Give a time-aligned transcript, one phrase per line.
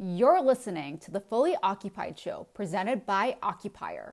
[0.00, 4.12] You're listening to the Fully Occupied Show presented by Occupier.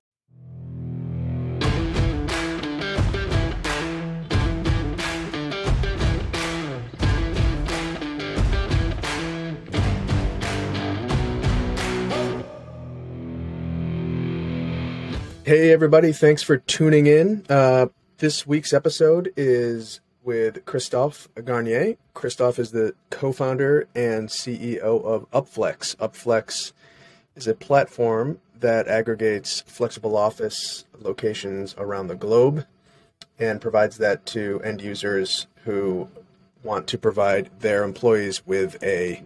[15.44, 16.12] Hey, everybody.
[16.12, 17.46] Thanks for tuning in.
[17.48, 17.86] Uh,
[18.18, 21.96] this week's episode is with Christophe Garnier.
[22.12, 25.94] Christophe is the co founder and CEO of Upflex.
[25.96, 26.72] Upflex
[27.36, 32.66] is a platform that aggregates flexible office locations around the globe
[33.38, 36.08] and provides that to end users who
[36.62, 39.22] want to provide their employees with a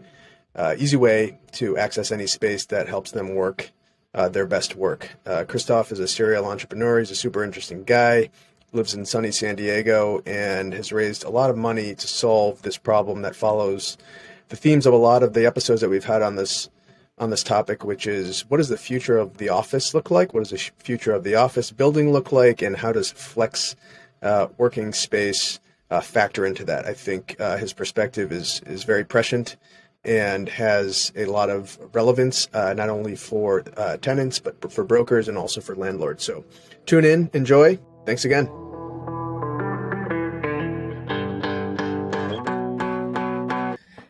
[0.54, 3.70] uh, easy way to access any space that helps them work
[4.12, 5.10] uh, their best work.
[5.24, 6.98] Uh, Christophe is a serial entrepreneur.
[6.98, 8.28] He's a super interesting guy.
[8.72, 12.78] Lives in sunny San Diego and has raised a lot of money to solve this
[12.78, 13.98] problem that follows
[14.48, 16.68] the themes of a lot of the episodes that we've had on this
[17.18, 20.32] on this topic, which is what does the future of the office look like?
[20.32, 22.62] What does the future of the office building look like?
[22.62, 23.76] And how does flex
[24.22, 26.86] uh, working space uh, factor into that?
[26.86, 29.56] I think uh, his perspective is is very prescient
[30.04, 35.28] and has a lot of relevance, uh, not only for uh, tenants, but for brokers
[35.28, 36.24] and also for landlords.
[36.24, 36.44] So
[36.86, 37.78] tune in, enjoy.
[38.06, 38.46] Thanks again.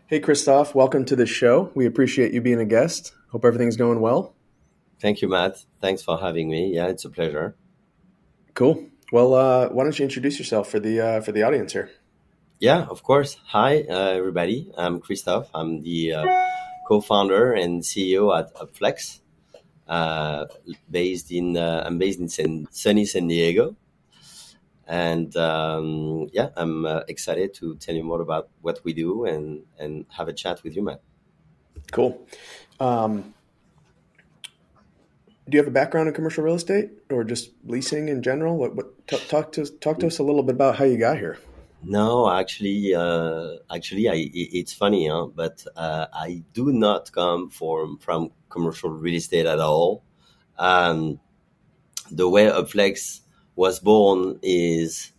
[0.06, 1.70] Hey, Christophe, welcome to the show.
[1.74, 3.12] We appreciate you being a guest.
[3.30, 4.34] Hope everything's going well.
[5.00, 5.64] Thank you, Matt.
[5.80, 6.74] Thanks for having me.
[6.74, 7.54] Yeah, it's a pleasure.
[8.54, 8.88] Cool.
[9.12, 11.90] Well, uh, why don't you introduce yourself for the uh, for the audience here?
[12.58, 13.36] Yeah, of course.
[13.46, 14.70] Hi, uh, everybody.
[14.76, 15.48] I'm Christophe.
[15.54, 16.26] I'm the uh,
[16.86, 19.20] co-founder and CEO at Upflex,
[19.90, 20.46] uh,
[20.88, 23.76] based in uh, I'm based in San, sunny San Diego,
[24.86, 29.64] and um, yeah, I'm uh, excited to tell you more about what we do and
[29.78, 31.00] and have a chat with you, Matt.
[31.90, 32.24] Cool.
[32.78, 33.34] Um,
[35.48, 38.56] do you have a background in commercial real estate or just leasing in general?
[38.56, 41.18] What, what t- talk to talk to us a little bit about how you got
[41.18, 41.38] here.
[41.82, 45.26] No, actually, uh, actually, I, it's funny, huh?
[45.26, 50.02] but uh, I do not come from from commercial real estate at all.
[50.58, 51.20] Um,
[52.10, 53.20] the way Upflex
[53.56, 55.12] was born is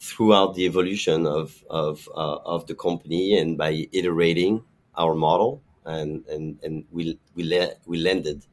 [0.00, 4.62] throughout the evolution of of uh, of the company and by iterating
[4.96, 8.44] our model, and and and we we le- we landed.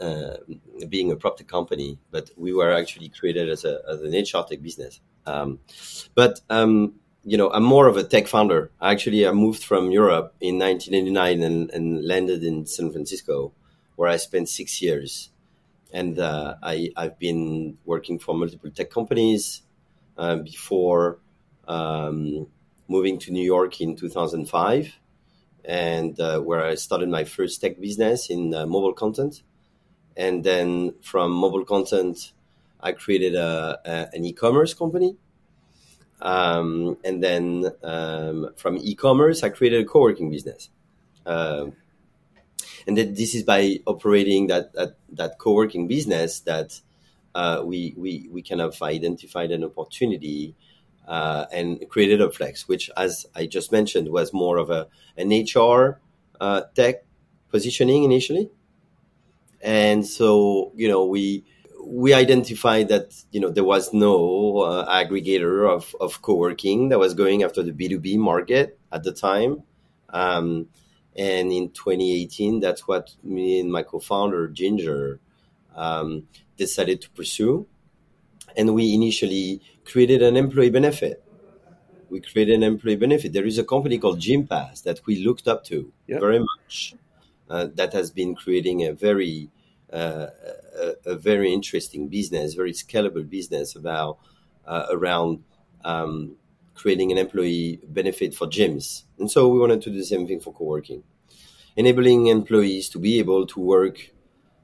[0.00, 0.38] Uh,
[0.88, 4.60] being a property company, but we were actually created as, a, as an HR tech
[4.60, 5.00] business.
[5.24, 5.60] Um,
[6.16, 8.70] but um, you know, I'm more of a tech founder.
[8.82, 13.52] Actually, I moved from Europe in 1989 and, and landed in San Francisco,
[13.96, 15.30] where I spent six years.
[15.92, 19.62] And uh, I, I've been working for multiple tech companies
[20.16, 21.18] uh, before
[21.68, 22.46] um,
[22.88, 24.98] moving to New York in 2005,
[25.64, 29.42] and uh, where I started my first tech business in uh, mobile content.
[30.16, 32.32] And then from mobile content,
[32.80, 35.16] I created a, a an e-commerce company
[36.24, 40.70] um, and then um, from e-commerce, I created a co-working business.
[41.26, 41.66] Uh,
[42.86, 46.80] and that this is by operating that that, that co-working business that
[47.34, 50.54] uh, we, we we kind of identified an opportunity
[51.06, 56.00] uh, and created Upflex, which, as I just mentioned, was more of a an HR
[56.40, 57.04] uh, tech
[57.50, 58.50] positioning initially.
[59.60, 61.44] And so, you know, we
[61.86, 67.14] we identified that you know there was no uh, aggregator of, of co-working that was
[67.14, 69.62] going after the b2b market at the time
[70.10, 70.66] um,
[71.16, 75.20] and in 2018 that's what me and my co-founder ginger
[75.74, 76.26] um,
[76.56, 77.66] decided to pursue.
[78.56, 81.22] And we initially created an employee benefit.
[82.08, 83.32] We created an employee benefit.
[83.32, 86.20] There is a company called Gympass that we looked up to yep.
[86.20, 86.94] very much
[87.50, 89.50] uh, that has been creating a very
[89.92, 90.28] uh,
[90.76, 94.18] a, a, very interesting business, very scalable business about
[94.66, 95.44] uh, around
[95.84, 96.34] um,
[96.74, 99.04] creating an employee benefit for gyms.
[99.18, 101.02] And so we wanted to do the same thing for co-working,
[101.76, 104.10] enabling employees to be able to work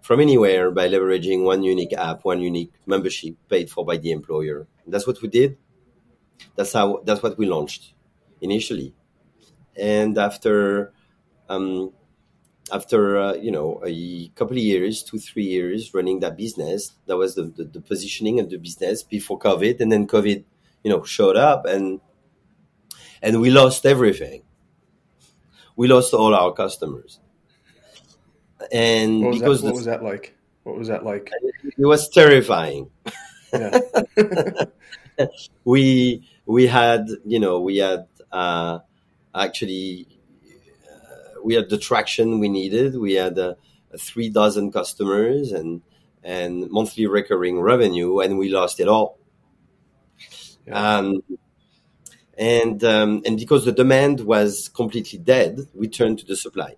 [0.03, 4.67] from anywhere by leveraging one unique app, one unique membership paid for by the employer.
[4.85, 5.57] And that's what we did.
[6.57, 7.03] That's how.
[7.05, 7.93] That's what we launched
[8.41, 8.95] initially.
[9.77, 10.93] And after
[11.49, 11.93] um,
[12.73, 17.17] after uh, you know a couple of years, two three years running that business, that
[17.17, 20.45] was the, the, the, positioning of the business before COVID, and then COVID,
[20.83, 22.01] you know, showed up and
[23.23, 24.43] and we lost everything.
[25.77, 27.21] We lost all our customers,
[28.73, 30.37] and what because that, what was that like?
[30.65, 31.31] What was that like?
[31.79, 32.91] It was terrifying.
[35.65, 38.81] we we had you know we had uh,
[39.35, 40.07] actually
[41.45, 42.97] we had the traction we needed.
[42.97, 43.55] We had uh,
[43.99, 45.83] three dozen customers and
[46.23, 49.19] and monthly recurring revenue, and we lost it all.
[50.71, 50.97] Yeah.
[50.99, 51.23] Um,
[52.39, 56.77] and um, and because the demand was completely dead, we turned to the supply.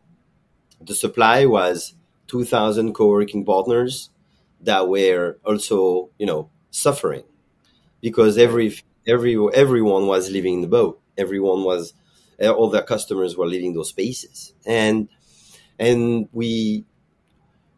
[0.81, 1.95] The supply was
[2.27, 4.11] 2,000 co-working partners
[4.61, 7.25] that were also, you know, suffering
[8.01, 11.01] because every every everyone was leaving the boat.
[11.19, 11.95] Everyone was
[12.41, 15.09] all their customers were leaving those spaces, and
[15.79, 16.85] and we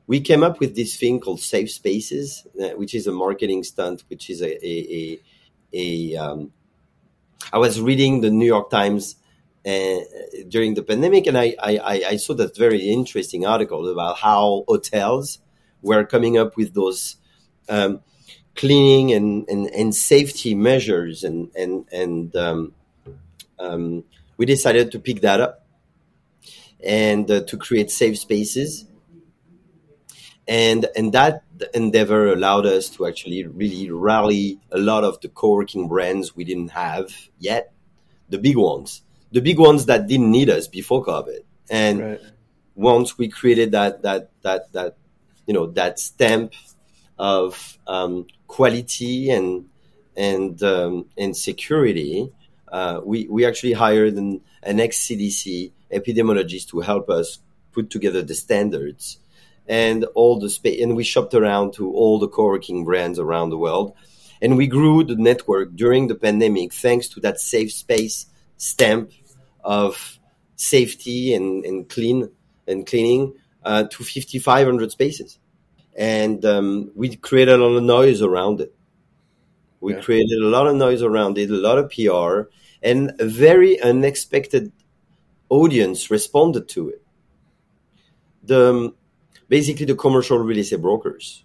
[0.06, 4.04] we came up with this thing called safe spaces, uh, which is a marketing stunt,
[4.08, 5.20] which is a a, a,
[5.74, 6.52] a um,
[7.52, 9.16] I was reading the New York Times
[9.66, 9.98] uh,
[10.48, 15.38] during the pandemic, and I, I, I saw that very interesting article about how hotels
[15.82, 17.16] were coming up with those
[17.68, 18.00] um,
[18.54, 22.74] cleaning and, and, and safety measures, and and and um,
[23.58, 24.04] um,
[24.36, 25.66] we decided to pick that up
[26.84, 28.86] and uh, to create safe spaces
[30.46, 31.42] and and that
[31.72, 36.68] endeavor allowed us to actually really rally a lot of the co-working brands we didn't
[36.68, 37.72] have yet.
[38.28, 39.02] The big ones.
[39.32, 41.40] The big ones that didn't need us before covid.
[41.70, 42.20] And Right.
[42.74, 44.96] once we created that that that that
[45.46, 46.52] you know that stamp
[47.18, 49.66] of um, quality and
[50.16, 52.30] and um, and security,
[52.68, 57.38] uh, we we actually hired an, an ex CDC epidemiologist to help us
[57.72, 59.18] put together the standards
[59.68, 60.82] and all the space.
[60.82, 63.94] And we shopped around to all the co-working brands around the world,
[64.42, 68.26] and we grew the network during the pandemic thanks to that safe space
[68.56, 69.10] stamp
[69.62, 70.18] of
[70.56, 72.30] safety and, and clean
[72.66, 73.34] and cleaning
[73.64, 75.38] uh, to 5,500 spaces.
[75.96, 78.74] And um, we created a lot of noise around it.
[79.80, 80.00] We Yeah.
[80.00, 82.50] created a lot of noise around it, a lot of PR,
[82.82, 84.72] and a very unexpected
[85.48, 87.02] audience responded to it.
[88.42, 88.94] The um,
[89.48, 91.44] basically the commercial real estate brokers,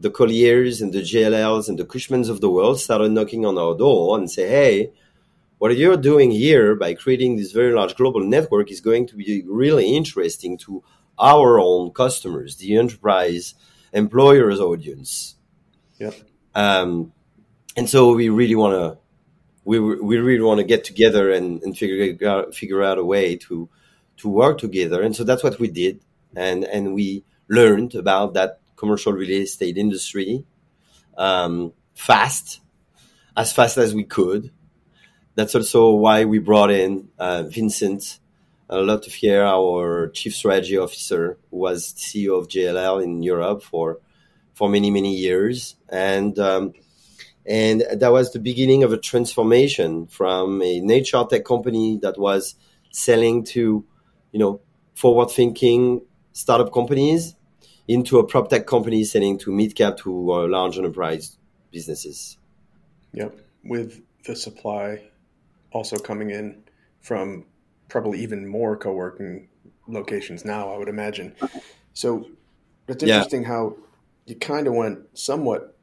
[0.00, 3.76] the Colliers and the JLLs and the Cushmans of the world started knocking on our
[3.76, 4.92] door and say, "Hey,
[5.58, 9.42] what you're doing here by creating this very large global network is going to be
[9.46, 10.82] really interesting to
[11.18, 13.54] our own customers, the enterprise
[13.92, 15.36] employers audience.
[15.98, 16.14] Yep.
[16.54, 17.12] Um,
[17.76, 18.98] and so we really want to,
[19.64, 23.36] we, we really want to get together and, and figure out, figure out a way
[23.36, 23.68] to,
[24.18, 25.02] to work together.
[25.02, 26.00] And so that's what we did.
[26.36, 30.44] And, and we learned about that commercial real estate industry,
[31.16, 32.60] um, fast,
[33.36, 34.50] as fast as we could.
[35.34, 38.20] That's also why we brought in uh, Vincent.
[38.70, 44.00] Lottefier, our chief strategy officer, who was CEO of JLL in Europe for
[44.54, 46.72] for many many years, and um,
[47.46, 52.54] and that was the beginning of a transformation from an HR tech company that was
[52.90, 53.84] selling to,
[54.32, 54.60] you know,
[54.94, 56.00] forward thinking
[56.34, 57.34] startup companies
[57.88, 61.38] into a prop tech company selling to mid cap to uh, large enterprise
[61.72, 62.36] businesses.
[63.12, 63.38] Yep.
[63.64, 65.04] With the supply
[65.72, 66.64] also coming in
[67.00, 67.46] from
[67.88, 69.48] probably even more co-working
[69.86, 71.34] locations now, I would imagine.
[71.92, 72.26] So
[72.88, 73.16] it's Yeah.
[73.16, 73.76] interesting how
[74.26, 75.76] you kind of went somewhat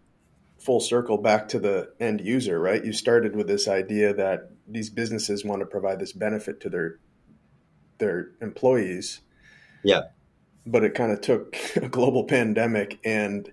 [0.57, 2.83] full circle back to the end user, right?
[2.83, 6.99] You started with this idea that these businesses want to provide this benefit to their
[7.99, 9.21] their employees.
[9.83, 10.01] Yeah.
[10.65, 13.51] But it kind of took a global pandemic and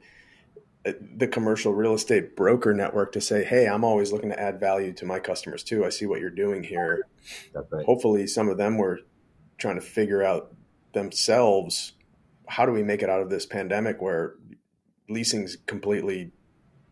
[0.87, 4.61] uh, the commercial real estate broker network to say, "Hey, I'm always looking to add
[4.61, 5.85] value to my customers too.
[5.85, 7.07] I see what you're doing here."
[7.55, 7.85] Right.
[7.85, 9.01] Hopefully, some of them were
[9.59, 10.55] trying to figure out
[10.93, 11.95] themselves
[12.47, 14.35] how do we make it out of this pandemic where
[15.09, 16.33] leasing's completely,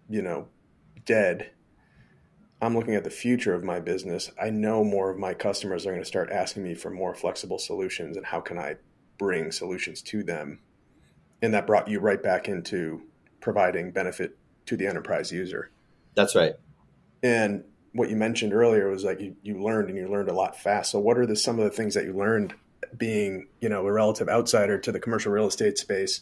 [0.08, 0.48] you know,
[1.04, 1.50] dead.
[2.60, 4.30] I'm looking at the future of my business.
[4.40, 7.58] I know more of my customers are going to start asking me for more flexible
[7.58, 8.76] solutions and how can I
[9.18, 10.60] bring solutions to them.
[11.42, 13.02] And that brought you right back into
[13.40, 15.70] providing benefit to the enterprise user.
[16.14, 16.54] That's right.
[17.22, 20.58] And what you mentioned earlier was like you, you learned and you learned a lot
[20.58, 20.90] fast.
[20.90, 22.54] So what are the some of the things that you learned
[22.96, 26.20] being, you know, a relative outsider to the commercial real estate space,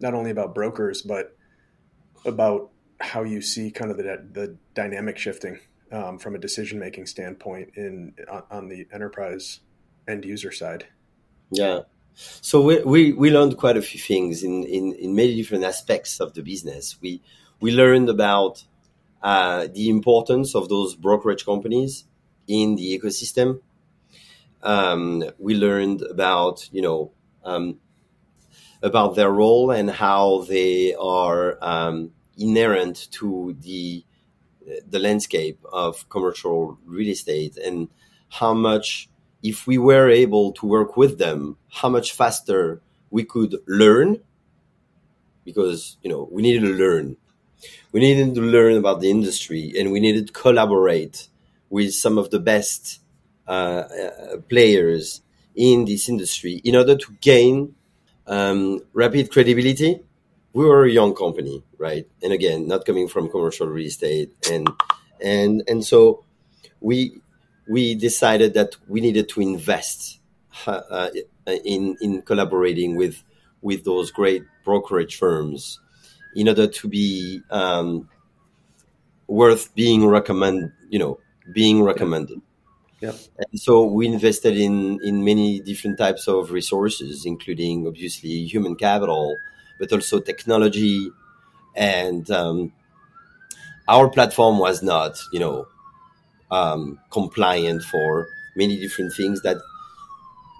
[0.00, 1.36] not only about brokers, but
[2.24, 5.58] about how you see kind of the the dynamic shifting
[5.92, 9.60] um, from a decision making standpoint in on, on the enterprise
[10.06, 10.86] end user side.
[11.50, 11.80] Yeah.
[12.40, 16.20] So we, we, we learned quite a few things in, in, in many different aspects
[16.20, 17.00] of the business.
[17.00, 17.22] We
[17.60, 18.64] we learned about
[19.22, 22.04] uh, the importance of those brokerage companies
[22.46, 23.60] in the ecosystem.
[24.62, 27.12] Um, we learned about you know
[27.44, 27.78] um,
[28.82, 34.04] about their role and how they are um, inherent to the
[34.88, 37.88] the landscape of commercial real estate and
[38.28, 39.08] how much
[39.42, 42.80] if we were able to work with them, how much faster
[43.10, 44.20] we could learn,
[45.44, 47.16] because you know we needed to learn,
[47.92, 51.28] we needed to learn about the industry, and we needed to collaborate
[51.70, 53.00] with some of the best
[53.46, 55.22] uh, uh, players
[55.54, 57.74] in this industry in order to gain
[58.26, 60.00] um, rapid credibility.
[60.52, 62.06] We were a young company, right?
[62.22, 64.68] And again, not coming from commercial real estate, and
[65.22, 66.24] and and so
[66.80, 67.20] we
[67.68, 70.20] we decided that we needed to invest
[70.66, 71.10] uh,
[71.64, 73.22] in in collaborating with
[73.62, 75.80] with those great brokerage firms
[76.34, 78.08] in order to be um,
[79.26, 81.18] worth being recommend you know
[81.52, 82.40] being recommended
[83.00, 83.12] yeah.
[83.38, 89.36] And so we invested in in many different types of resources, including obviously human capital,
[89.78, 91.10] but also technology.
[91.76, 92.72] And um,
[93.86, 95.68] our platform was not, you know,
[96.50, 99.58] um, compliant for many different things that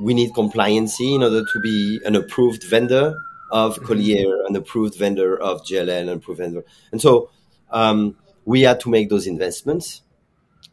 [0.01, 3.15] we need compliancy in order to be an approved vendor
[3.51, 4.47] of mm-hmm.
[4.47, 6.65] An approved vendor of JLL, an approved vendor.
[6.93, 7.31] And so
[7.71, 10.03] um, we had to make those investments.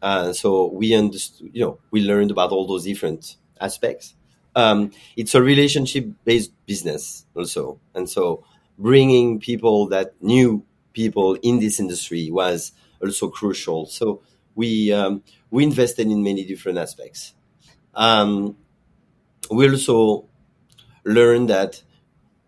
[0.01, 4.13] Uh, so we understood, you know, we learned about all those different aspects.
[4.55, 7.79] Um, it's a relationship based business also.
[7.93, 8.43] And so
[8.77, 13.85] bringing people that knew people in this industry was also crucial.
[13.85, 14.21] So
[14.55, 17.33] we, um, we invested in many different aspects.
[17.93, 18.57] Um,
[19.51, 20.27] we also
[21.05, 21.83] learned that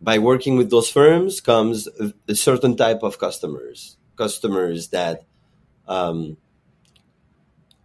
[0.01, 5.25] by working with those firms comes a, a certain type of customers, customers that,
[5.87, 6.37] um,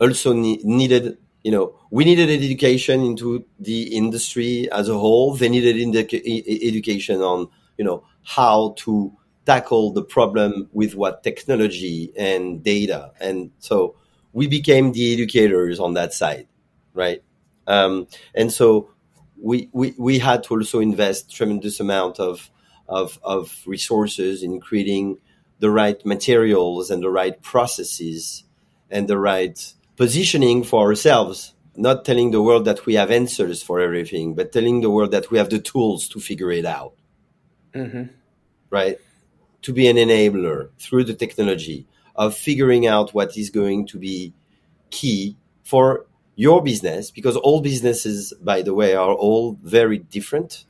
[0.00, 5.48] also ne- needed you know we needed education into the industry as a whole they
[5.48, 7.48] needed education on
[7.78, 9.12] you know how to
[9.44, 13.96] tackle the problem with what technology and data and so
[14.32, 16.46] we became the educators on that side
[16.94, 17.22] right
[17.66, 18.90] um, and so
[19.42, 22.50] we, we we had to also invest tremendous amount of
[22.88, 25.18] of of resources in creating
[25.58, 28.44] the right materials and the right processes
[28.90, 33.80] and the right positioning for ourselves, not telling the world that we have answers for
[33.80, 36.94] everything, but telling the world that we have the tools to figure it out.
[37.74, 38.04] Mm-hmm.
[38.70, 38.98] Right?
[39.62, 44.32] To be an enabler through the technology of figuring out what is going to be
[44.90, 50.64] key for your business, because all businesses, by the way, are all very different.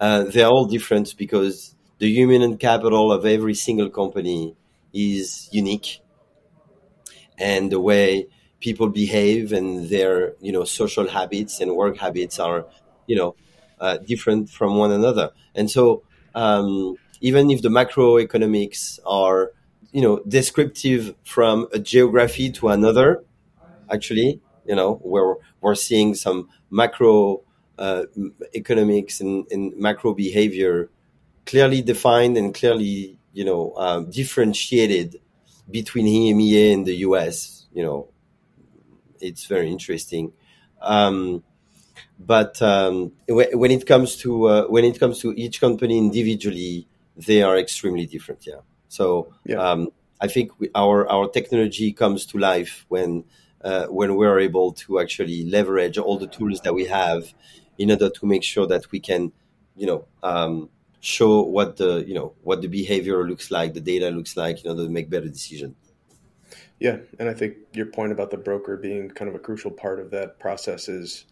[0.00, 4.56] Uh, they're all different because the human capital of every single company
[4.92, 6.00] is unique
[7.38, 8.26] and the way
[8.60, 12.66] people behave and their you know social habits and work habits are
[13.06, 13.34] you know
[13.80, 16.02] uh, different from one another and so
[16.34, 19.52] um, even if the macroeconomics are
[19.94, 23.24] you know descriptive from a geography to another
[23.92, 27.42] actually you know where we're seeing some macro
[27.78, 28.04] uh,
[28.54, 30.90] economics and, and, macro behavior
[31.46, 35.20] clearly defined and clearly you know um, differentiated
[35.70, 37.66] between EMEA and the US.
[37.72, 38.08] You know,
[39.20, 40.32] it's very interesting.
[40.80, 41.42] Um,
[42.18, 46.86] but um, when it comes to uh, when it comes to each company individually,
[47.16, 48.46] they are extremely different.
[48.46, 48.60] Yeah.
[48.94, 49.56] So yeah.
[49.56, 49.88] Um,
[50.20, 53.24] I think we, our our technology comes to life when
[53.62, 57.34] uh, when we're able to actually leverage all the tools that we have
[57.76, 59.32] in order to make sure that we can,
[59.74, 60.68] you know, um,
[61.00, 64.70] show what the you know what the behavior looks like, the data looks like, in
[64.70, 65.74] order to make better decisions.
[66.78, 69.98] Yeah, and I think your point about the broker being kind of a crucial part
[70.00, 71.24] of that process is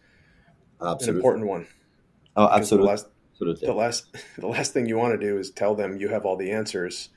[0.81, 1.09] absolutely.
[1.09, 1.67] an important one.
[2.35, 2.87] Oh, absolutely.
[2.87, 3.67] The last, absolutely.
[3.67, 4.05] the last,
[4.37, 7.09] the last thing you want to do is tell them you have all the answers.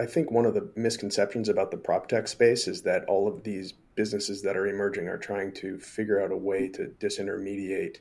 [0.00, 3.42] I think one of the misconceptions about the prop tech space is that all of
[3.42, 7.98] these businesses that are emerging are trying to figure out a way to disintermediate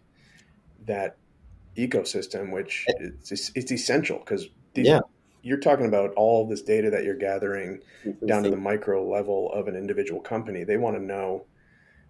[0.86, 1.18] that
[1.76, 5.02] ecosystem, which it's, it's essential because yeah.
[5.42, 7.82] you're talking about all this data that you're gathering
[8.26, 10.64] down to the micro level of an individual company.
[10.64, 11.44] They want to know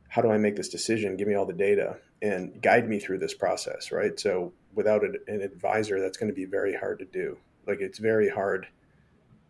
[0.08, 1.18] how do I make this decision?
[1.18, 4.20] Give me all the data and guide me through this process, right?
[4.20, 7.40] So without an advisor, that's going to be very hard to do.
[7.66, 8.68] Like it's very hard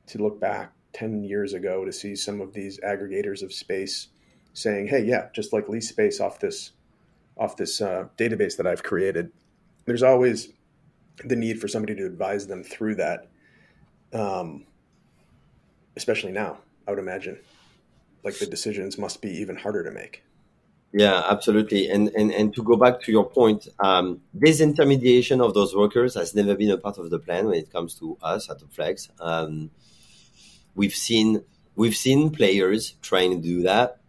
[0.10, 4.08] to look back 10 years ago to see some of these aggregators of space
[4.54, 6.72] saying, "Hey, yeah, just like lease space off this
[7.38, 9.32] off this uh, database that I've created."
[9.90, 10.50] there's always
[11.26, 13.28] the need for somebody to advise them through that.
[14.14, 14.66] Um,
[15.96, 17.40] especially now, I would imagine,
[18.24, 20.24] like the decisions must be even harder to make.
[20.94, 21.90] Yeah, absolutely.
[21.90, 26.34] And and and to go back to your point, um, disintermediation of those workers has
[26.34, 29.10] never been a part of the plan when it comes to us at the Flex.
[29.20, 29.72] Um,
[30.76, 31.44] we've seen
[31.76, 34.00] we've seen players trying to do that.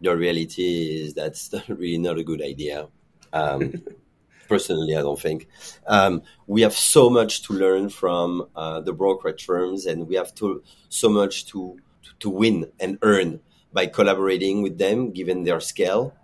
[0.00, 2.88] the reality is that's really not a good idea.
[3.32, 3.82] Um,
[4.48, 5.48] personally, I don't think.
[5.86, 10.34] Um, we have so much to learn from uh, the brokerage firms, and we have
[10.36, 11.78] to so much to
[12.20, 13.40] to win and earn
[13.72, 16.14] by collaborating with them, given their scale.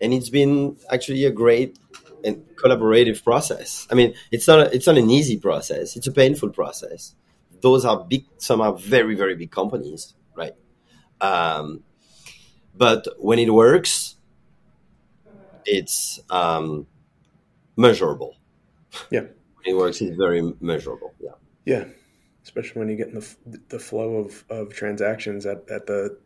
[0.00, 1.78] And it's been actually a great
[2.24, 3.86] and collaborative process.
[3.90, 5.96] I mean, it's not a, it's not an easy process.
[5.96, 7.14] It's a painful process.
[7.60, 8.24] Those are big.
[8.38, 10.54] Some are very very big companies, right?
[11.20, 11.82] Um,
[12.74, 14.16] but when it works,
[15.64, 16.86] it's um,
[17.76, 18.36] measurable.
[19.10, 19.24] Yeah.
[19.64, 21.12] When it works, it's very measurable.
[21.18, 21.32] Yeah.
[21.64, 21.84] Yeah.
[22.44, 26.16] Especially when you get in the, the flow of, of transactions at, at the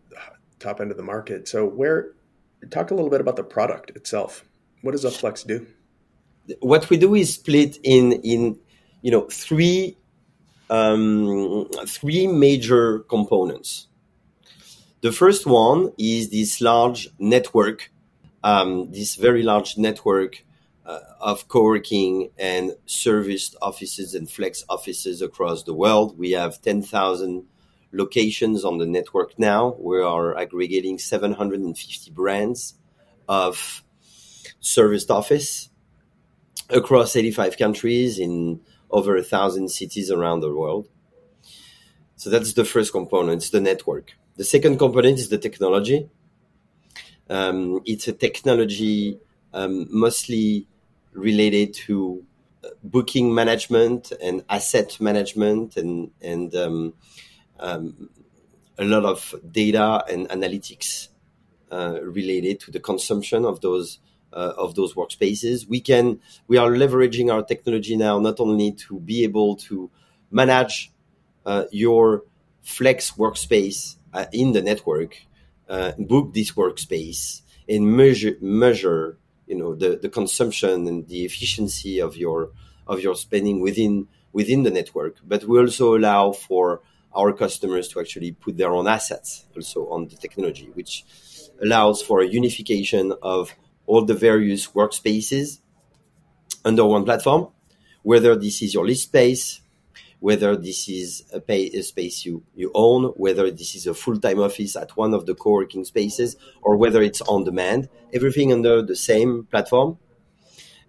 [0.59, 1.49] top end of the market.
[1.49, 2.13] So, where,
[2.69, 4.45] talk a little bit about the product itself.
[4.83, 5.67] What does Upflex do?
[6.61, 8.59] What we do is split in, in
[9.01, 9.97] you know, three,
[10.71, 13.89] um, three major components.
[15.03, 17.91] The first one is this large network,
[18.45, 20.45] um, this very large network
[20.87, 26.17] uh, of co-working and serviced offices and flex offices across the world.
[26.17, 27.45] We have 10,000
[27.93, 29.77] locations on the network now.
[29.79, 32.75] We are aggregating 750 brands
[33.29, 33.83] of
[34.61, 35.71] serviced office
[36.69, 38.61] across 85 countries in
[38.91, 40.89] over a thousand cities around the world.
[42.17, 44.13] So that's the first component, it's the network.
[44.37, 46.09] The second component is the technology.
[47.29, 49.19] Um, it's a technology
[49.53, 50.67] um, mostly
[51.13, 52.25] related to
[52.65, 56.95] uh, booking management and asset management and and um,
[57.59, 58.11] um,
[58.79, 61.09] a lot of data and analytics
[61.71, 63.99] uh, related to the consumption of those
[64.33, 65.69] uh, of those workspaces.
[65.69, 69.91] We can we are leveraging our technology now not only to be able to
[70.31, 70.93] manage
[71.47, 72.25] uh, your
[72.63, 75.17] flex workspace uh, in the network,
[75.69, 82.01] uh, book this workspace, and measure measure you know the, the consumption and the efficiency
[82.01, 82.51] of your
[82.87, 85.17] of your spending within within the network.
[85.27, 86.83] But we also allow for
[87.15, 91.05] our customers to actually put their own assets also on the technology, which
[91.61, 93.55] allows for a unification of
[93.91, 95.59] all the various workspaces
[96.65, 97.49] under one platform,
[98.03, 99.61] whether this is your list space,
[100.21, 104.39] whether this is a, pay, a space you, you own, whether this is a full-time
[104.39, 108.95] office at one of the co-working spaces, or whether it's on demand, everything under the
[108.95, 109.99] same platform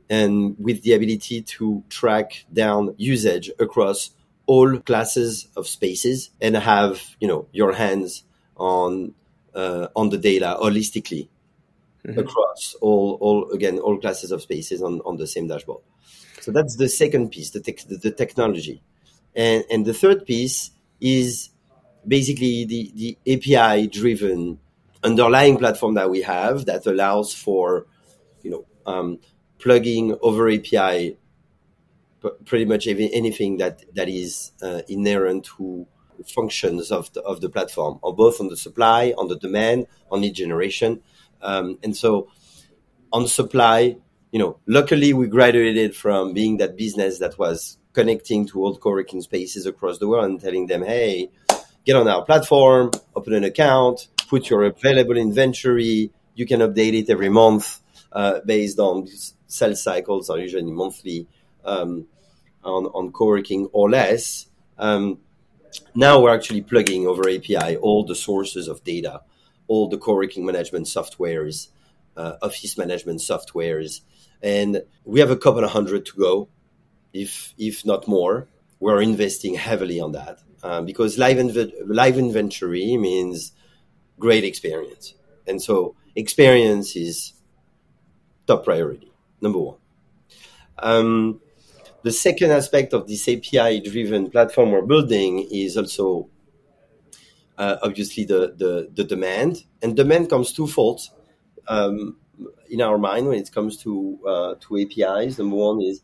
[0.08, 4.12] and with the ability to track down usage across
[4.46, 8.26] all classes of spaces and have, you know, your hands
[8.58, 9.16] on,
[9.56, 11.30] uh, on the data holistically
[12.06, 12.20] mm-hmm.
[12.20, 15.82] across all, all, again, all classes of spaces on, on the same dashboard.
[16.42, 18.82] So that's the second piece, the, te- the technology.
[19.36, 21.50] And, and the third piece is
[22.08, 24.60] basically the, the API driven
[25.04, 27.86] underlying platform that we have that allows for,
[28.42, 29.20] you know, um,
[29.60, 31.18] plugging over API
[32.46, 35.88] pretty much anything that, that is uh, inherent to
[36.28, 40.22] functions of the, of the platform, or both on the supply, on the demand, on
[40.22, 41.02] lead generation.
[41.42, 42.30] Um, and so
[43.12, 43.98] on supply,
[44.32, 49.22] you know, luckily we graduated from being that business that was connecting to old co-working
[49.22, 51.30] spaces across the world and telling them, hey,
[51.86, 56.12] get on our platform, open an account, put your available inventory.
[56.36, 59.08] You can update it every month uh, based on
[59.48, 61.28] sales cycles are usually monthly
[61.66, 62.08] um,
[62.64, 64.48] on, on co-working or less.
[64.78, 65.20] Um,
[65.96, 69.22] now we're actually plugging over API all the sources of data,
[69.72, 71.70] all the co-working management softwares,
[72.18, 74.02] uh, office management softwares,
[74.44, 76.50] and we have a couple of hundred to go
[77.14, 78.50] if if not more.
[78.82, 83.54] We're investing heavily on that um, because live inv- live inventory means
[84.20, 85.14] great experience,
[85.48, 87.34] and so experience is
[88.48, 89.78] top priority number one.
[90.80, 91.40] Um,
[92.04, 96.28] the second aspect of this API-driven platform we're building is also
[97.58, 101.02] uh, obviously the, the, the demand, and demand comes twofold
[101.68, 102.18] um,
[102.70, 105.38] in our mind when it comes to uh, to APIs.
[105.38, 106.02] Number one is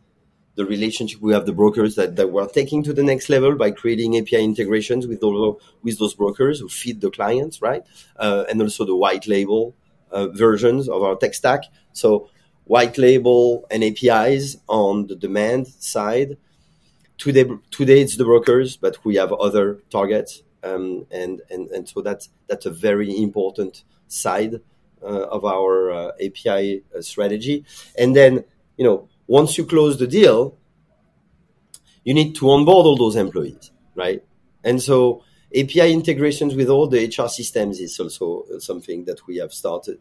[0.58, 3.70] the relationship we have the brokers that, that we're taking to the next level by
[3.70, 7.84] creating API integrations with all, with those brokers who feed the clients, right?
[8.18, 9.76] Uh, and also the white label
[10.12, 11.62] uh, versions of our tech stack.
[11.94, 12.30] So
[12.64, 16.38] white label and APIs on the demand side.
[17.20, 22.02] Today, today it's the brokers, but we have other targets, um, and and and so
[22.02, 24.56] that's that's a very important side
[25.02, 27.66] uh, of our uh, API uh, strategy.
[27.98, 28.44] And then
[28.78, 30.58] you know once you close the deal,
[32.04, 34.24] you need to onboard all those employees, right?
[34.64, 35.24] And so
[35.56, 40.00] API integrations with all the HR systems is also something that we have started.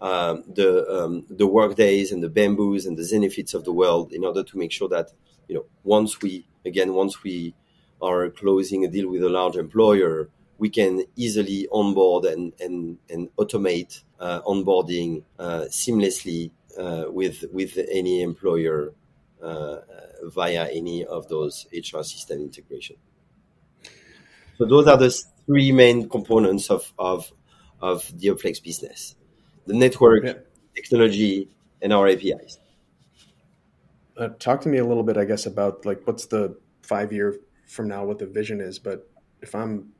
[0.00, 4.24] Um, the um, the workdays and the bamboos and the Zenefits of the world in
[4.24, 5.12] order to make sure that
[5.48, 7.54] you know once we again once we
[8.00, 10.28] are closing a deal with a large employer
[10.58, 17.78] we can easily onboard and and, and automate uh, onboarding uh, seamlessly uh, with with
[17.90, 18.94] any employer
[19.42, 19.76] uh,
[20.24, 22.96] via any of those HR system integration.
[24.58, 25.10] So those are the
[25.46, 27.30] three main components of of
[27.80, 29.14] of the Upflex business
[29.66, 30.34] the network, yeah.
[30.74, 31.48] technology,
[31.82, 32.58] and our APIs.
[34.16, 37.36] Uh, talk to me a little bit, I guess, about like what's the five year
[37.66, 38.78] from now, what the vision is.
[38.78, 39.10] But
[39.42, 39.92] if I'm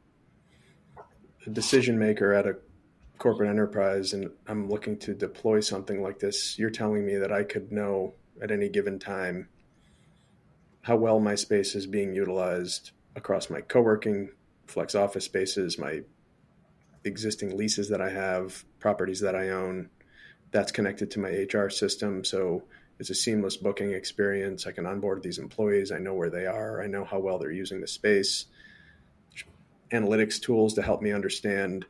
[1.46, 2.57] a decision maker at a
[3.18, 7.44] corporate enterprise and I'm looking to deploy something like this, you're telling me that I
[7.44, 9.48] could know at any given time
[10.83, 14.31] how well my space is being utilized across my co-working
[14.66, 16.02] flex office spaces, my
[17.05, 19.90] existing leases that I have, properties that I own.
[20.50, 22.24] That's connected to my HR system.
[22.24, 22.64] So
[22.98, 24.66] it's a seamless booking experience.
[24.66, 25.92] I can onboard these employees.
[25.92, 26.82] I know where they are.
[26.82, 28.46] I know how well they're using the space.
[29.92, 31.85] Analytics tools to help me understand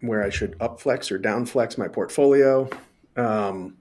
[0.00, 2.68] where I should upflex or downflex my portfolio.
[3.16, 3.76] Um,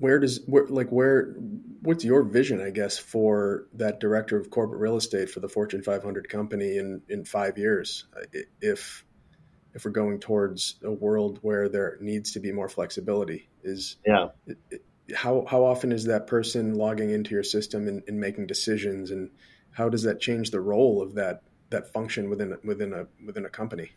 [0.00, 1.34] where does where like where
[1.82, 5.82] what's your vision i guess for that director of corporate real estate for the fortune
[5.82, 8.06] 500 company in in five years
[8.60, 9.04] if
[9.74, 14.28] if we're going towards a world where there needs to be more flexibility is yeah.
[15.14, 19.10] how how often is that person logging into your system and, and making decisions?
[19.10, 19.30] And
[19.72, 23.50] how does that change the role of that that function within within a within a
[23.50, 23.90] company?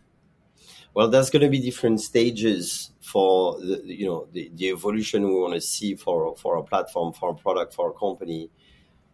[0.93, 5.33] Well, there's going to be different stages for the, you know the, the evolution we
[5.33, 8.51] want to see for for our platform, for our product, for our company.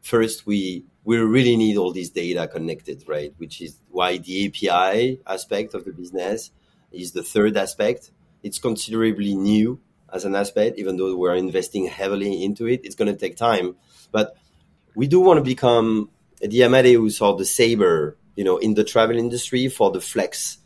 [0.01, 3.33] First, we we really need all this data connected, right?
[3.37, 6.51] Which is why the API aspect of the business
[6.91, 8.11] is the third aspect.
[8.43, 9.79] It's considerably new
[10.11, 12.81] as an aspect, even though we're investing heavily into it.
[12.83, 13.75] It's going to take time,
[14.11, 14.35] but
[14.95, 16.09] we do want to become
[16.41, 20.57] the Amadeus or the Sabre, you know, in the travel industry for the flex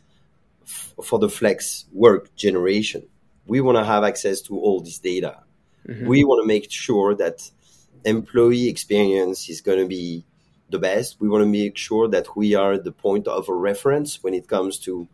[1.02, 3.06] for the flex work generation.
[3.46, 5.42] We want to have access to all this data.
[5.86, 6.06] Mm-hmm.
[6.06, 7.50] We want to make sure that
[8.04, 10.24] employee experience is going to be
[10.70, 11.20] the best.
[11.20, 14.48] We want to make sure that we are the point of a reference when it
[14.48, 15.08] comes to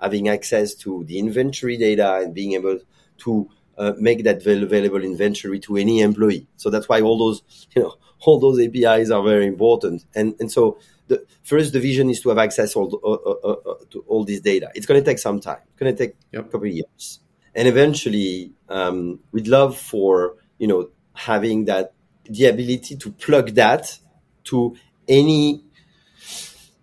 [0.00, 2.80] having access to the inventory data and being able
[3.18, 6.46] to uh, make that available inventory to any employee.
[6.56, 7.42] So that's why all those,
[7.76, 10.04] you know, all those APIs are very important.
[10.14, 10.78] And and so
[11.08, 14.40] the first the vision is to have access all, uh, uh, uh, to all this
[14.40, 14.70] data.
[14.74, 15.60] It's going to take some time.
[15.68, 16.46] It's going to take yep.
[16.46, 17.20] a couple of years,
[17.54, 21.92] and eventually, um, we'd love for you know having that
[22.30, 23.98] the ability to plug that
[24.44, 24.76] to
[25.08, 25.62] any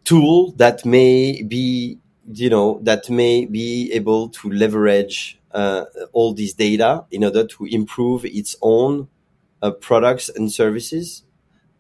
[0.04, 1.98] tool that may be
[2.32, 7.66] you know that may be able to leverage uh, all this data in order to
[7.66, 9.08] improve its own
[9.62, 11.24] uh, products and services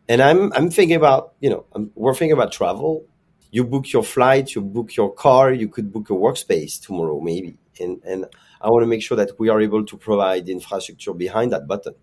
[0.07, 3.05] and I'm I'm thinking about you know I'm, we're thinking about travel.
[3.51, 7.57] You book your flight, you book your car, you could book a workspace tomorrow maybe,
[7.79, 8.25] and and
[8.61, 11.93] I want to make sure that we are able to provide infrastructure behind that button.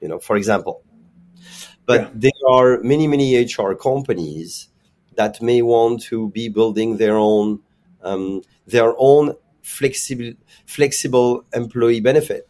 [0.00, 0.82] You know, for example,
[1.86, 2.10] but yeah.
[2.14, 4.68] there are many many HR companies
[5.14, 7.60] that may want to be building their own
[8.02, 10.32] um, their own flexible
[10.66, 12.48] flexible employee benefit.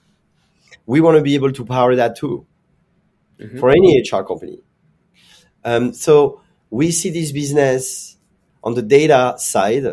[0.86, 2.46] We want to be able to power that too
[3.38, 3.58] mm-hmm.
[3.58, 4.60] for any HR company.
[5.64, 8.16] Um, so we see this business
[8.62, 9.86] on the data side,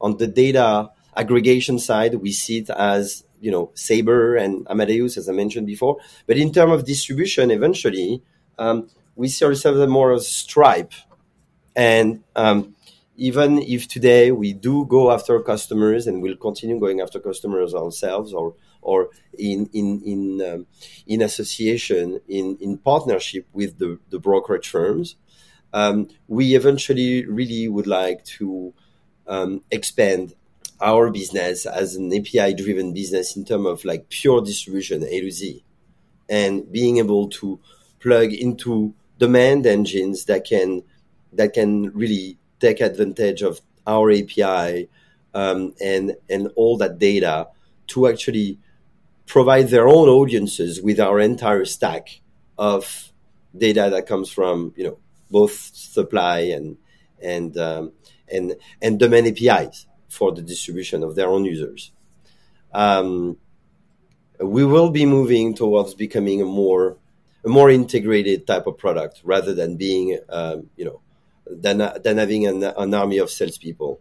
[0.00, 5.28] on the data aggregation side, we see it as you know Sabre and Amadeus, as
[5.28, 5.96] I mentioned before.
[6.26, 8.22] But in terms of distribution, eventually
[8.60, 10.92] um, we see ourselves more as Stripe,
[11.74, 12.76] and um,
[13.16, 18.32] even if today we do go after customers and we'll continue going after customers ourselves
[18.32, 20.66] or or in in in um,
[21.06, 25.16] in association in in partnership with the the brokerage firms
[25.72, 28.74] um, we eventually really would like to
[29.26, 30.34] um, expand
[30.80, 35.30] our business as an API driven business in terms of like pure distribution A to
[35.30, 35.62] Z.
[36.28, 37.60] And being able to
[38.00, 40.82] plug into demand engines that can
[41.32, 44.88] that can really take advantage of our API
[45.34, 47.48] um, and and all that data
[47.88, 48.58] to actually
[49.26, 52.20] provide their own audiences with our entire stack
[52.58, 53.12] of
[53.56, 54.98] data that comes from you know
[55.30, 56.76] both supply and
[57.22, 57.92] and um,
[58.28, 61.92] and and demand APIs for the distribution of their own users.
[62.72, 63.36] Um,
[64.40, 66.96] we will be moving towards becoming a more
[67.44, 71.00] a more integrated type of product rather than being um, you know
[71.46, 74.00] than than having an, an army of salespeople.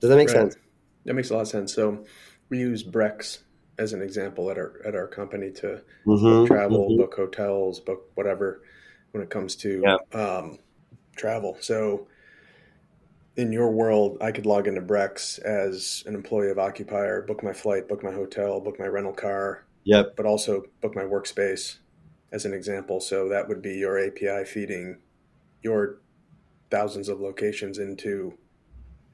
[0.00, 0.36] Does that make Right.
[0.38, 0.56] sense?
[1.04, 1.74] That makes a lot of sense.
[1.74, 2.04] So
[2.48, 3.38] we use Brex
[3.78, 6.98] as an example at our at our company to Mhm, book travel, mhm.
[6.98, 8.62] book hotels, book whatever
[9.12, 10.58] when it comes to um,
[11.16, 11.56] travel.
[11.60, 12.06] So
[13.36, 17.52] in your world, I could log into Brex as an employee of Occupier, book my
[17.52, 20.14] flight, book my hotel, book my rental car, Yep.
[20.16, 21.78] but also book my workspace
[22.32, 23.00] as an example.
[23.00, 24.98] So that would be your API feeding
[25.62, 26.00] your
[26.70, 28.38] thousands of locations into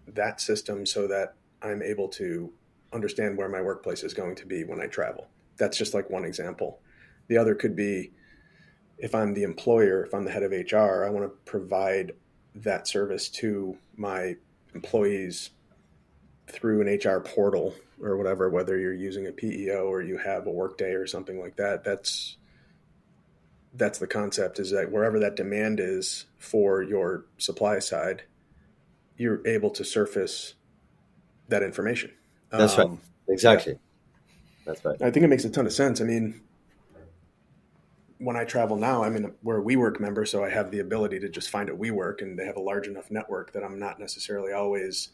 [0.07, 2.53] that system so that I'm able to
[2.93, 5.29] understand where my workplace is going to be when I travel.
[5.57, 6.81] That's just like one example.
[7.29, 8.13] The other could be
[8.99, 12.13] if I'm the employer, if I'm the head of HR, I want to provide
[12.55, 14.37] that service to my
[14.75, 15.51] employees
[16.47, 20.51] through an HR portal or whatever, whether you're using a PEO or you have a
[20.51, 21.85] workday or something like that.
[21.85, 22.37] That's
[23.77, 28.23] that's the concept is that wherever that demand is for your supply side,
[29.17, 30.55] you're able to surface
[31.49, 32.11] that information.
[32.51, 32.87] That's right.
[32.87, 33.79] Um, exactly.
[34.65, 35.01] That's right.
[35.01, 36.01] I think it makes a ton of sense.
[36.01, 36.41] I mean,
[38.19, 40.81] when I travel now, I'm in a, we're a WeWork member, so I have the
[40.81, 43.79] ability to just find a WeWork, and they have a large enough network that I'm
[43.79, 45.11] not necessarily always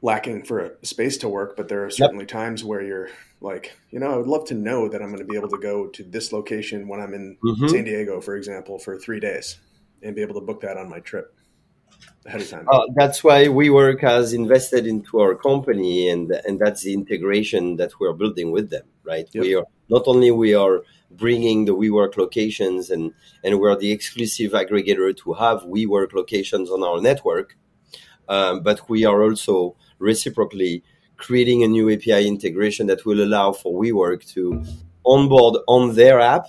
[0.00, 1.56] lacking for a space to work.
[1.56, 3.10] But there are certainly times where you're
[3.42, 5.58] like, you know, I would love to know that I'm going to be able to
[5.58, 7.70] go to this location when I'm in Mhm.
[7.70, 9.58] San Diego, for example, for three days,
[10.02, 11.34] and be able to book that on my trip
[12.24, 12.66] ahead of time.
[12.70, 17.98] Uh, that's why WeWork has invested into our company, and and that's the integration that
[17.98, 18.86] we're building with them.
[19.04, 19.28] Right?
[19.32, 19.44] Yep.
[19.44, 23.12] We are not only we are bringing the WeWork locations, and
[23.44, 27.56] and we're the exclusive aggregator to have WeWork locations on our network,
[28.28, 30.82] um, but we are also reciprocally
[31.22, 34.62] creating a new API integration that will allow for WeWork to
[35.06, 36.46] onboard on their app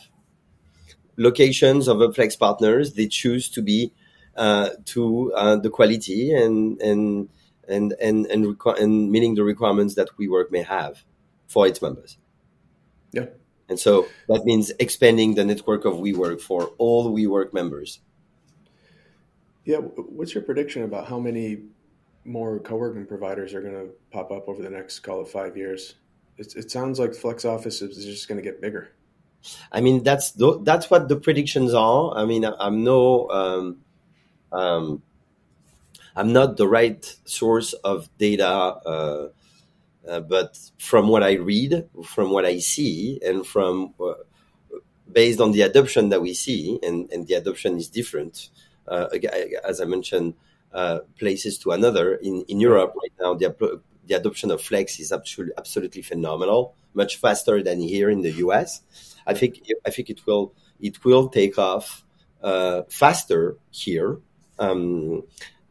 [1.17, 3.93] locations of Upflex partners they choose to be
[4.35, 7.29] uh, to uh, the quality and and
[7.67, 11.03] and and and, requ- and meeting the requirements that WeWork may have
[11.47, 12.17] for its members.
[13.11, 13.27] Yeah.
[13.69, 17.99] And so that means expanding the network of WeWork for all WeWork members.
[19.65, 21.61] Yeah, what's your prediction about how many
[22.25, 25.95] more co-working providers are going to pop up over the next, call it five years?
[26.37, 28.91] It, it sounds like Flex Office is just going to get bigger.
[29.71, 32.15] I mean, that's tho- that's what the predictions are.
[32.15, 33.77] I mean, I'm no, um,
[34.51, 35.03] um,
[36.15, 39.29] I'm not the right source of data, uh,
[40.07, 44.13] uh, but from what I read, from what I see, and from uh,
[45.11, 48.49] based on the adoption that we see, and, and the adoption is different.
[48.87, 49.07] Uh,
[49.63, 50.35] as I mentioned,
[50.73, 55.11] uh, places to another in in Europe right now, the the adoption of Flex is
[55.11, 58.81] absolutely absolutely phenomenal, much faster than here in the US.
[59.25, 62.03] I think I think it will it will take off
[62.41, 64.19] uh, faster here
[64.59, 65.23] um,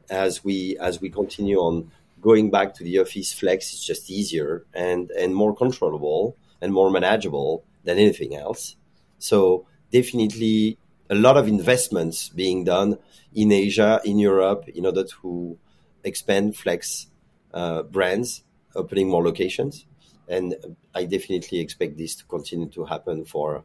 [0.08, 3.32] as we as we continue on going back to the office.
[3.32, 8.76] Flex is just easier and and more controllable and more manageable than anything else.
[9.18, 10.78] So definitely
[11.10, 12.98] a lot of investments being done
[13.34, 15.58] in Asia, in Europe, in order to
[16.04, 17.06] expand Flex
[17.52, 18.42] uh, brands,
[18.74, 19.86] opening more locations,
[20.28, 20.54] and
[20.94, 23.64] I definitely expect this to continue to happen for,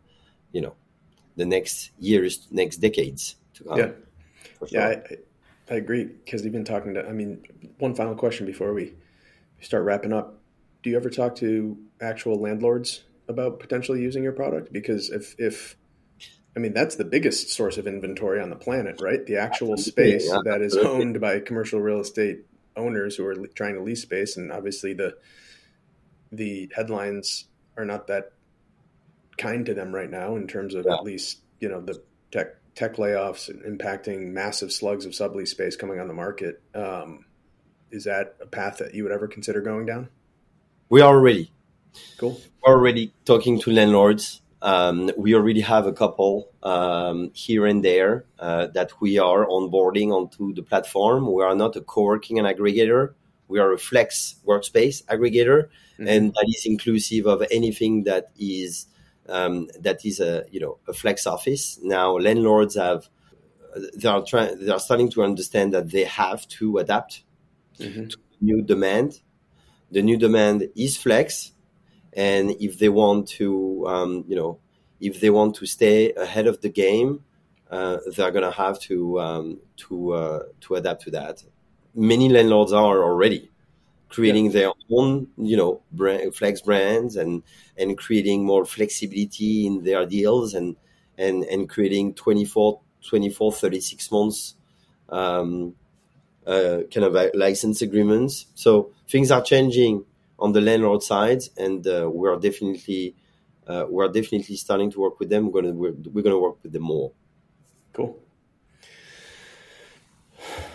[0.52, 0.76] you know,
[1.36, 3.78] the next years, next decades to come.
[3.78, 3.92] yeah,
[4.60, 4.68] sure.
[4.72, 6.06] yeah, I, I- agree.
[6.06, 7.08] Because you've been talking to.
[7.08, 7.44] I mean,
[7.78, 8.94] one final question before we
[9.62, 10.40] start wrapping up.
[10.84, 14.72] Do you ever talk to actual landlords about potentially using your product?
[14.72, 15.76] Because if if
[16.58, 19.24] I mean, that's the biggest source of inventory on the planet, right?
[19.24, 23.36] The actual Absolutely, space yeah, that is owned by commercial real estate owners who are
[23.54, 25.16] trying to lease space, and obviously the
[26.32, 27.46] the headlines
[27.78, 28.32] are not that
[29.38, 30.96] kind to them right now in terms of Yeah.
[30.96, 36.00] at least you know the tech tech layoffs impacting massive slugs of sublease space coming
[36.00, 36.60] on the market.
[36.74, 37.26] Um,
[37.92, 40.10] is that a path that you would ever consider going down?
[40.90, 41.52] we are ready.
[42.18, 42.42] Cool.
[42.66, 44.42] already talking to landlords.
[44.62, 50.12] Um, we already have a couple um, here and there uh, that we are onboarding
[50.12, 51.32] onto the platform.
[51.32, 53.14] We are not a co-working and aggregator.
[53.48, 56.08] We are a flex workspace aggregator, Mhm.
[56.10, 58.88] and that is inclusive of anything that is
[59.30, 61.80] um, that is a you know a flex office.
[61.84, 63.10] Now landlords have
[63.96, 67.24] they are trying they are starting to understand that they have to adapt
[67.80, 68.16] Mhm.
[68.42, 69.22] new demand.
[69.92, 71.54] The new demand is flex,
[72.14, 74.60] and if they want to, um, you know,
[75.00, 77.24] if they want to stay ahead of the game,
[77.70, 81.44] uh, they're gonna have to um, to uh, to adapt to that.
[81.96, 83.50] Many landlords are already
[84.10, 87.44] creating their own, you know, brand, flex brands and
[87.78, 90.76] and creating more flexibility in their deals and
[91.18, 94.56] and and creating 24, 24 36 months
[95.10, 95.76] um,
[96.46, 98.48] uh, kind of uh, license agreements.
[98.56, 100.06] So things are changing
[100.40, 103.16] on the landlord side, and uh, we are definitely
[103.68, 105.52] uh, we are definitely starting to work with them.
[105.52, 107.14] We're gonna we're, we're gonna work with them more.
[107.94, 108.24] Cool.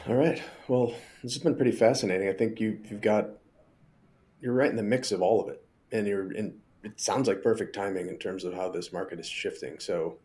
[0.07, 0.43] All right.
[0.69, 0.89] Well,
[1.23, 2.29] this has been pretty fascinating.
[2.29, 3.31] I think you you've got
[4.41, 6.61] you're right in the mix of all of it, and you're in.
[6.85, 9.79] It sounds like perfect timing in terms of how this market is shifting.
[9.79, 10.19] So,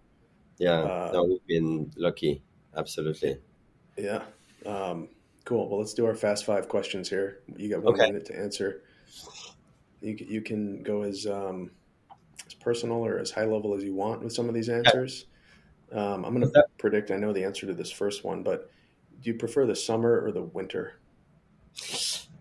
[0.59, 2.43] Yeah, Uh, no, we've been lucky.
[2.75, 3.41] Absolutely.
[3.97, 4.25] yeah,
[4.65, 5.09] um,
[5.45, 5.69] cool.
[5.69, 7.43] Well, let's do our fast five questions here.
[7.55, 8.05] You got one Okay.
[8.05, 8.83] minute to answer.
[10.01, 11.71] You you can go as um,
[12.45, 15.25] as personal or as high level as you want with some of these answers.
[15.91, 17.11] Um, I'm going to predict.
[17.11, 18.71] I know the answer to this first one, but
[19.21, 20.95] do you prefer the summer or the winter?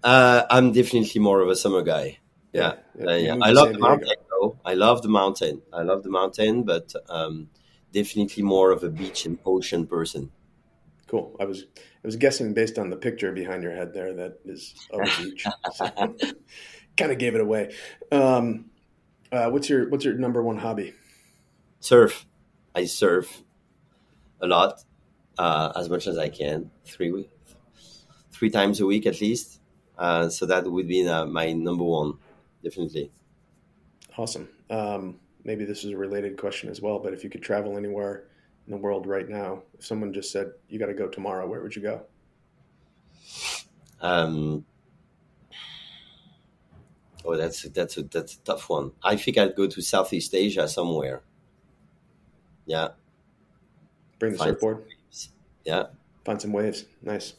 [0.02, 2.18] Uh, I'm definitely more of a summer guy.
[2.52, 3.16] Yeah, Yeah, yeah.
[3.16, 3.36] yeah.
[3.42, 4.08] I love the mountain.
[4.30, 4.58] Though.
[4.64, 5.62] I love the mountain.
[5.72, 7.48] I love the mountain, but um,
[7.92, 10.32] definitely more of a beach and ocean person.
[11.06, 11.36] Cool.
[11.38, 14.74] I was I was guessing based on the picture behind your head there that is
[14.90, 15.46] of a beach.
[16.96, 17.74] kind of gave it away.
[18.10, 18.70] Um,
[19.30, 20.94] uh, what's your what's your number one hobby?
[21.80, 22.26] Surf.
[22.74, 23.42] I surf
[24.40, 24.84] a lot,
[25.38, 27.26] uh, as much as I can, three
[28.32, 29.60] three times a week at least.
[29.96, 32.14] Uh, so that would be uh, my number one,
[32.62, 33.10] definitely.
[34.18, 34.48] Awesome.
[34.68, 38.24] Um, maybe this is a related question as well, but if you could travel anywhere
[38.66, 41.60] in the world right now, if someone just said you got to go tomorrow, where
[41.62, 42.02] would you go?
[44.00, 44.64] Um,
[47.24, 48.92] oh, that's that's a that's a tough one.
[49.02, 51.22] I think I'd go to Southeast Asia somewhere.
[52.66, 52.88] Yeah,
[54.18, 54.48] Bring the Fine.
[54.48, 54.84] surfboard,
[55.64, 55.84] yeah.
[56.24, 56.84] find some waves.
[57.02, 57.34] Nice.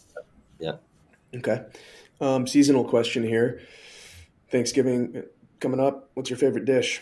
[0.60, 0.74] Yeah.
[1.36, 1.66] Okay.
[2.22, 3.62] Um, seasonal question here.
[4.50, 5.24] Thanksgiving
[5.60, 6.10] coming up.
[6.14, 7.02] What's your favorite dish?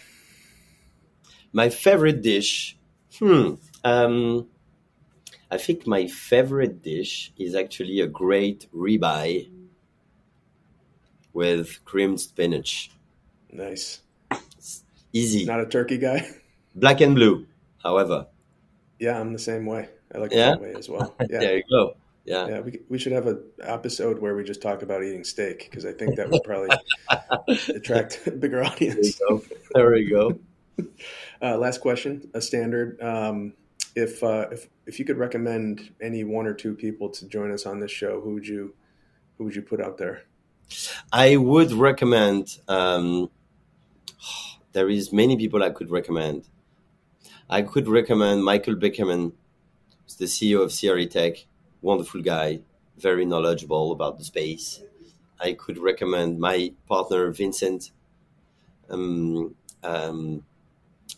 [1.54, 2.78] My favorite dish.
[3.20, 3.56] Hmm.
[3.86, 4.48] Um,
[5.52, 9.50] I think my favorite dish is actually a great ribeye
[11.34, 12.92] with creamed spinach.
[13.52, 14.02] Nice.
[15.14, 15.46] Easy.
[15.46, 16.28] Not a turkey guy.
[16.76, 17.46] Black and blue,
[17.82, 18.28] however.
[19.00, 19.88] Yeah, I'm the same way.
[20.14, 20.52] I like Yeah?
[20.52, 21.16] that way as well.
[21.30, 21.96] Yeah, There you go.
[22.26, 22.48] Yeah.
[22.48, 22.60] yeah.
[22.62, 25.94] We, we should have an episode where we just talk about eating steak because I
[25.94, 26.76] think that would probably
[27.70, 29.20] attract a bigger There you audience.
[29.20, 29.44] go.
[29.74, 30.40] There you go.
[31.42, 33.00] Uh, last question, a standard.
[33.02, 33.54] Um,
[33.96, 37.66] if uh, if if you could recommend any one or two people to join us
[37.66, 38.74] on this show, who would you
[39.38, 40.24] who would you put out there?
[41.12, 42.60] I would recommend.
[42.68, 43.30] Um,
[44.74, 46.48] there is many people I could recommend.
[47.50, 49.32] I could recommend Michael Beckerman,
[50.04, 51.46] who's the CEO of CRE Tech,
[51.82, 52.62] wonderful guy,
[52.98, 54.82] very knowledgeable about the space.
[55.40, 57.92] I could recommend my partner Vincent.
[58.90, 60.44] Um, um,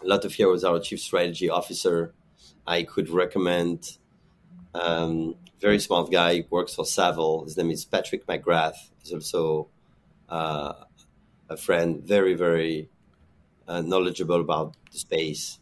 [0.04, 2.14] Latofiero is our chief strategy officer.
[2.66, 3.98] I could recommend
[4.74, 7.46] um, very smart guy works for Savills.
[7.46, 8.90] His name is Patrick McGrath.
[9.02, 9.68] He's also
[10.30, 10.74] uh,
[11.50, 12.90] a friend, very very
[13.68, 15.60] uh, knowledgeable about the space.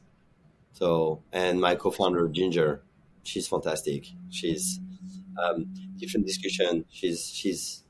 [0.73, 2.81] So, and my co-founder Ginger,
[3.23, 4.07] she's fantastic.
[4.29, 4.79] She's
[5.41, 6.85] um, different discussion.
[6.91, 7.83] She's she's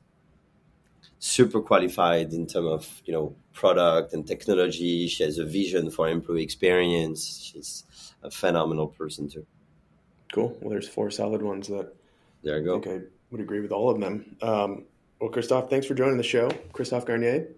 [1.18, 5.08] super qualified in terms of you know product and technology.
[5.08, 7.50] She has a vision for employee experience.
[7.52, 7.84] She's
[8.26, 9.46] a phenomenal person too.
[10.32, 10.56] Cool.
[10.60, 11.94] Well, there's four solid ones that
[12.42, 12.80] There you I go.
[12.80, 14.36] think I would agree with all of them.
[14.42, 14.84] Um,
[15.20, 16.50] well, Christophe, thanks for joining the show.
[16.72, 17.48] Christophe Garnier,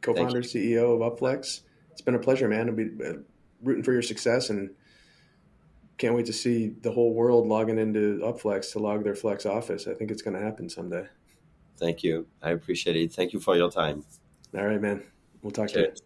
[0.00, 1.60] co-founder, CEO of Upflex.
[1.92, 2.68] It's been a pleasure, man.
[2.68, 3.18] I'll be uh,
[3.62, 4.70] rooting for your success and
[5.98, 9.86] can't wait to see the whole world logging into Upflex to log their Flex office.
[9.86, 11.06] I think it's going to happen someday.
[11.76, 12.26] Thank you.
[12.42, 13.12] I appreciate it.
[13.12, 14.04] Thank you for your time.
[14.56, 15.02] All right, man.
[15.42, 15.86] We'll talk to you.
[15.86, 16.02] Cheers.